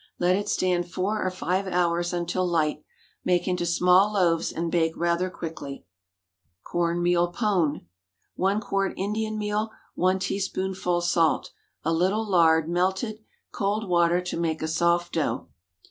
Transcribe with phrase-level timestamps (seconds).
[0.17, 2.83] Let it stand four or five hours until light;
[3.23, 5.85] make into small loaves and bake rather quickly.
[6.63, 7.85] CORN MEAL PONE.
[8.33, 9.69] 1 quart Indian meal.
[9.93, 11.51] 1 teaspoonful salt.
[11.83, 13.19] A little lard, melted.
[13.51, 15.49] Cold water to make a soft dough.